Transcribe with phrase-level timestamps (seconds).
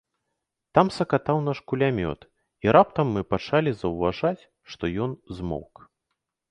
[0.77, 2.21] Там сакатаў наш кулямёт,
[2.67, 4.39] і раптам мы пачалі заўважаць,
[4.75, 5.75] што ён змоўк.